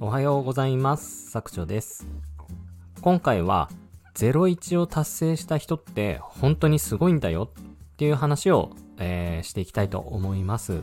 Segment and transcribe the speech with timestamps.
[0.00, 1.28] おはようございます。
[1.28, 2.06] 作長です。
[3.00, 3.68] 今回は、
[4.14, 10.82] 01を達成した人って本当にすごいんだよっていう話を、えーしていきたいと思います。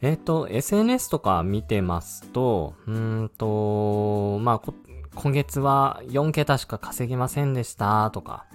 [0.00, 4.72] えっ、と、SNS とか見てますと、うんと、まあ、
[5.14, 8.46] 今月は4桁しか稼げませんでしたとか、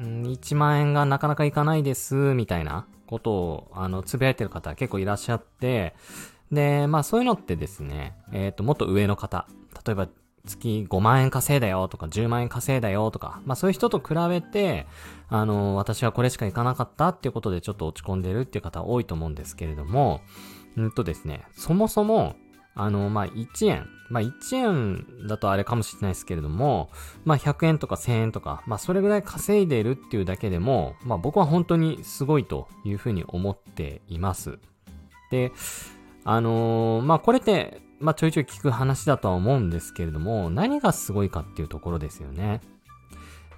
[0.00, 5.94] 1万円がなかなかいかないです、みたいなことを、あの、つぶやいてる方結構いらっしゃって、
[6.52, 9.46] で、まあそういうのってですね、えっ、と、もっと上の方、
[9.84, 10.08] 例えば
[10.46, 14.86] 月5万円稼いだよとか10万円稼いだよとか、まあそういう人と比べて、
[15.28, 20.20] あの、私はこれしかいかなかったっていうことでちょっと落ち込んでるっていう方多いと思うんですけれども、
[20.76, 22.36] うんとですね、そもそも、
[22.76, 23.88] あの、まあ、1円。
[24.10, 26.90] まあ、1円だとあれかもしれないですけれども、
[27.24, 34.58] まあ、100円とか1000円とか、まあ、それぐらい稼いでるっていうだけでも、まあ、僕は本当にすごいというふうに思っています。
[35.30, 35.52] で、
[36.28, 42.60] あのーまあ、これって、まあ、ちょいちょい聞く話だとは思うんですけれども、何がすごいかっていうところですよね。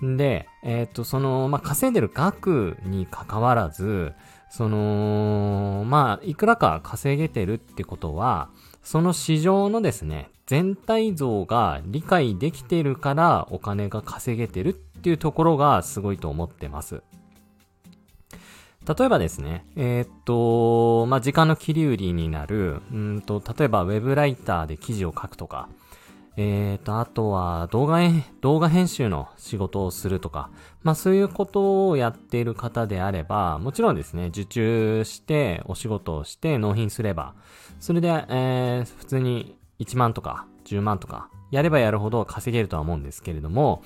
[0.00, 4.12] で、えっ、と、その、まあ、稼いでる額に関わらず、
[4.48, 8.48] その、まあ、いくらか稼げてるってことは、
[8.84, 17.02] その市場のですね、全体像が理解できてるからお金が稼げてるっていうところがすごいと思ってます。
[18.86, 25.68] 例えばですね、えーっと、まあ、時間の切り売りになる、うんと、例えばウェブライターで記事を書くとか、
[26.36, 28.00] えーと、あとは動画、
[28.40, 30.50] 動画編集の仕事をするとか、
[30.82, 37.34] まあそういうことをやっている方であれば、もちろんですね、受注して、お仕事をして納品すれば、
[37.80, 43.82] それで、えー、普通に1万とか10万とか、やればやるほど稼げるとは思うんですけれども、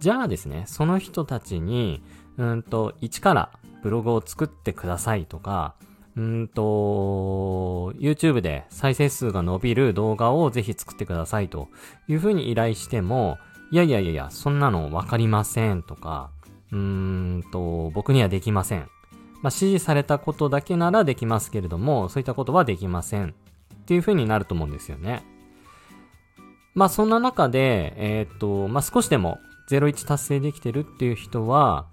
[0.00, 2.02] じゃあですね、その人たちに、
[2.36, 3.50] うんと、一から
[3.86, 5.76] ブログを作ってくださいとか、
[6.16, 11.68] うんと、YouTube で再生数が伸びる動画をぜひ作ってくださいと
[12.08, 13.38] いうふうに依頼しても、
[13.70, 16.30] いやいやいやいや、そんなのわかりませんとか、
[16.72, 18.80] うーんと、僕にはできません。
[18.80, 18.88] まあ、
[19.44, 23.28] 指示されたことだけならできますけれども、そういったことはできません。
[23.28, 25.22] っていうふうになると思うんですよね。
[26.74, 29.38] まあ、そんな中で、えーっと、まあ、少しでも
[29.70, 31.86] 01達成できてるっていう人は、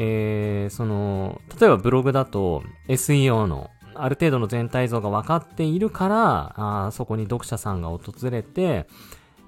[0.00, 8.00] えー、その、例えばブログだと SEO のある程度の全体像が分かっているから、あそこに読者さんが訪
[8.30, 8.86] れて、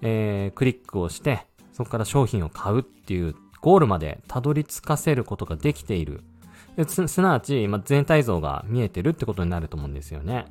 [0.02, 6.24] えー、クリックをして、そこから商品を買うっていうゴールまでたどり着かせることができている。
[6.88, 10.46] すすなわち、ま、全体像が見えてるってことになると思うんですよね。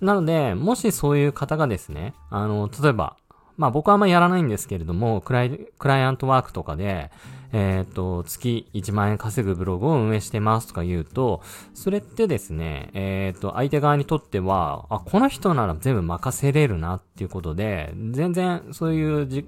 [0.00, 3.18] なので、もしそういう方がですね、あの、例えば、
[3.56, 7.10] まあ僕はあんまりやらないんですけれども、クライクライアントワークとかで、
[7.52, 11.42] えっ、と、月1万円稼ぐブログを運営してますとか言うと、
[11.74, 19.44] それってですね、えっ、と、相手側にとっては、あ、この人なら全部任せれるなっていうことで、全然そういうじ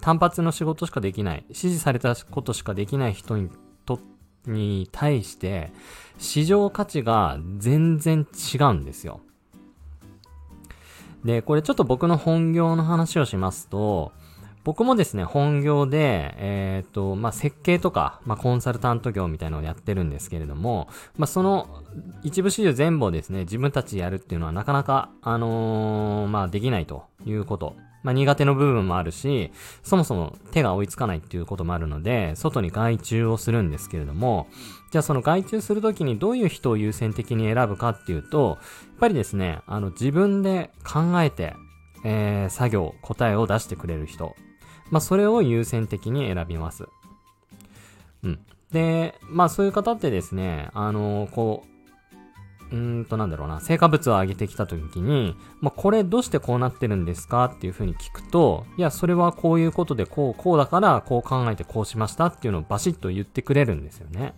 [0.00, 3.50] 単発の仕事しかできない、指示されたことしかできない人に
[3.86, 4.00] と、
[4.46, 5.72] に対して、
[6.18, 9.20] 市場価値が全然違うんですよ。
[11.24, 14.12] で、これちょっと僕の本業の話をしますと、
[14.64, 20.88] 僕もですね、本業で、えっ、と、まあ、設計とか、まあ、コンサルタント業みたいなのをやってるんですけれども、
[21.18, 21.82] まあ、その
[22.22, 27.76] 一部始終全部をですね、自分たちやるっていうのはなかなか、あのーまあ、できないということ。
[28.02, 29.50] まあ、苦手の部分もあるし、
[29.82, 34.46] そもそも手が追いつかないっていうこともあるので、外に外注をするんですけれども、
[34.92, 41.54] じゃあその外注するときにどういう人を優先的に選ぶかっていうと、やっぱりですね、あの、自分で考えて、
[42.04, 44.34] えー、作業、答えを出してくれる人。
[44.90, 46.84] まあ、それを優先的に選びます。
[48.22, 48.38] うん。
[48.72, 51.64] で、まあ、そういう方ってですね、あのこ
[52.70, 64.34] う、うーんと、なんだろうな、成果物を上げてきたときに、まあ、これどうしてこうなってるんですかっていうふうに聞くと、いや、それはこういうことでこう、こうだから、こう考えてこうしましたっていうのをバシッと言ってくれるんですよね。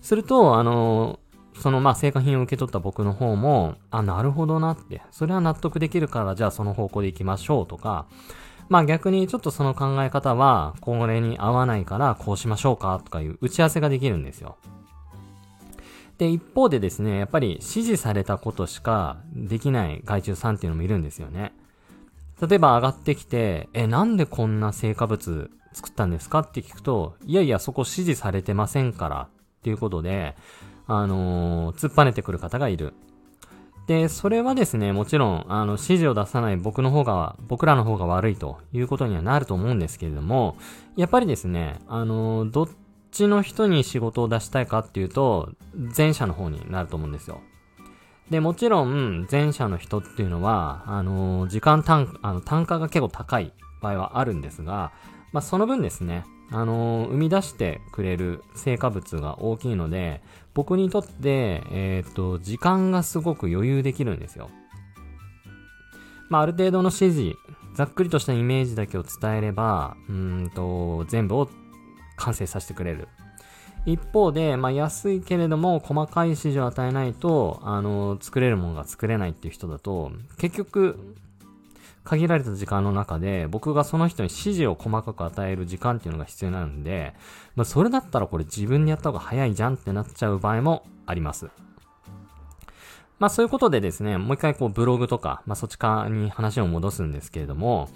[0.00, 1.18] すると、あの
[1.58, 8.06] そのまあ成果品を受け取った僕の方も、あ、なるほどなって、それは納得できるから、じゃあその方向で行きましょうとか、
[8.68, 14.56] まあ逆にちょっとその考え方は、これに合わないからこうしましょうかとかいう打ち合わせができるんですよ。
[16.18, 21.52] で、一方でですね、やっぱり指示されたことしかできない外注さんっていうのもいるんですよね。
[22.40, 30.36] 例えば上がってきて、え、なんでこんな成果物作ったんですかって聞くと、いやいや、そこ指示されてませんからっていうことで、
[30.86, 32.94] あのー突っぱねてくる方がいる。
[33.88, 40.58] で、それはですね、もちろん、あの、指示を出さない僕の方が、僕らの方が悪いということにはなると思うんですけれども、
[40.94, 42.68] やっぱりですね、あの、どっ
[43.10, 45.52] ちの人に仕事を出したいかっていうと、
[45.96, 47.40] 前者の方になると思うんですよ。
[48.28, 54.92] で、もちろん、前者の人っていうのは、あの、時間単、あの、単価が結構高い場合はあるんですが、
[55.32, 60.22] まあ、その分ですね、あのー、生み出してくれる成果物が大きいので、
[60.54, 64.50] 僕にとって、えっ、と、時間がすごく余裕できるんですよ。
[66.28, 67.36] まあ、ある程度の指示、
[67.74, 71.48] ざっくりとしたイメージだけを伝えれば、うんと、全部を
[72.16, 73.08] 完成させてくれる。
[73.86, 81.14] 一方で、まあ、安いけれども、細かい指示を与えないと、あの、作れるものが作れないっていう人だと、結局、
[82.08, 87.12] 限られた時間の中で、僕がその人に指示を細かく与える時間っていうのが必要になるんで、
[87.54, 91.50] まあ、それだったらこれ自分でやった方が早いじゃんってなっちゃう場合もあります。
[93.18, 97.88] まあそういうことでですね、もう一回こうブログとか、まあそっち側に話を戻すんですけれども、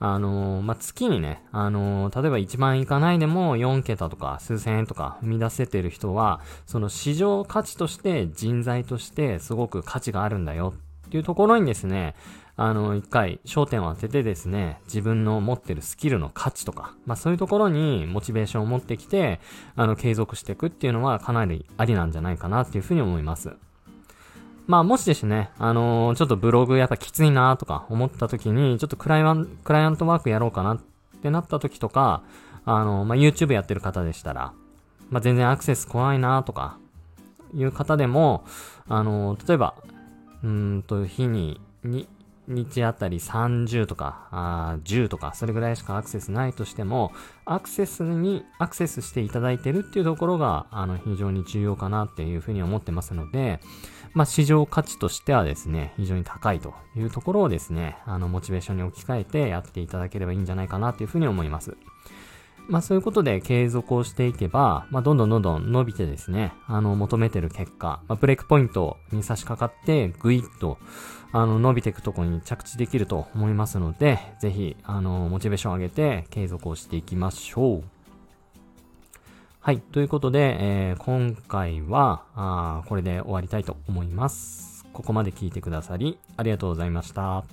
[0.00, 10.74] あのー、まあ、月にね、あのー、例えば1万いかないでも4桁とか数千円とか生み出せてる人は、その市場価値として人材としてすごく価値があるんだよ
[11.14, 12.16] っていうところにですね、
[12.56, 19.38] あの、一回焦点を当ててですね、自分の持ってるスキルの価値とか、まあそういうところにモチベーションを持ってきて、
[19.76, 23.52] あの、継続していくっていうのはかなりありなんじゃないかなっていうふうに思います。
[24.66, 30.80] まあもしですね、あのー、ちょっとブログやっぱきついなとか思った時に、ちょっとクライアンクライアントワークやろうかなっ
[31.22, 32.24] てなった時とか、
[32.64, 34.52] あのー、まあ YouTube やってる方でしたら、
[35.10, 36.76] まあ全然アクセス怖いなとか、
[37.54, 38.44] いう方でも、
[38.88, 39.74] あのー、例えば、
[40.44, 42.06] うんと、日に、に、
[42.46, 47.12] 日あたり30とか、あ10とか、それぐらいしかアクセスないとしても、
[47.46, 53.60] アクセスにアクセスしていただいてるっていうところが、あの、非常に重要かなっていうふうに思ってますので、
[54.12, 61.76] まあ、市場価値としてはですね、非常に高いというところをですね、あの、モチベーションに置き換えてやっていただければいいんじゃないかなというふうに思います。
[62.68, 70.78] まあそういうことで継続をしていけば、まあどんどんどんどん伸びてですね、あの求めてる結果、まあ、ブレイクポイントに差し掛かって、ぐいっと、
[71.32, 77.82] あの伸びていくとこに着地できると思いますので、ぜひ、あの、モチベーションを上げて継続をしていきましょう。
[79.60, 79.80] はい。
[79.80, 84.84] ということで、えー、今回はあ、これで終わりたいと思います。
[84.92, 87.44] ここまで聞いてくださり、ありがとうございました。